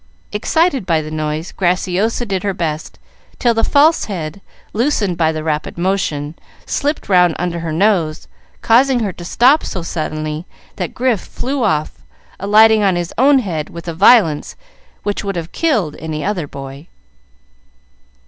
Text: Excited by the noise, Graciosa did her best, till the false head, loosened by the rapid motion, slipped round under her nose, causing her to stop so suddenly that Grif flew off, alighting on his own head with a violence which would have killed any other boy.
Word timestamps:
Excited 0.31 0.87
by 0.87 0.99
the 1.03 1.11
noise, 1.11 1.51
Graciosa 1.51 2.25
did 2.25 2.41
her 2.41 2.55
best, 2.55 2.97
till 3.37 3.53
the 3.53 3.63
false 3.63 4.05
head, 4.05 4.41
loosened 4.73 5.15
by 5.15 5.31
the 5.31 5.43
rapid 5.43 5.77
motion, 5.77 6.33
slipped 6.65 7.07
round 7.07 7.35
under 7.37 7.59
her 7.59 7.71
nose, 7.71 8.27
causing 8.63 9.01
her 9.01 9.13
to 9.13 9.23
stop 9.23 9.63
so 9.63 9.83
suddenly 9.83 10.47
that 10.77 10.95
Grif 10.95 11.21
flew 11.21 11.63
off, 11.63 12.01
alighting 12.39 12.81
on 12.81 12.95
his 12.95 13.13
own 13.19 13.37
head 13.37 13.69
with 13.69 13.87
a 13.87 13.93
violence 13.93 14.55
which 15.03 15.23
would 15.23 15.35
have 15.35 15.51
killed 15.51 15.95
any 15.99 16.25
other 16.25 16.47
boy. 16.47 16.87